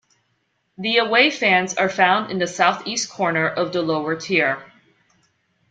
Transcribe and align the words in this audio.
The 0.79 0.97
away 0.97 1.29
fans 1.29 1.75
are 1.75 1.87
found 1.87 2.31
in 2.31 2.39
the 2.39 2.47
south-east 2.47 3.07
corner 3.11 3.47
of 3.47 3.71
the 3.71 3.83
lower 3.83 4.15
tier. 4.15 4.57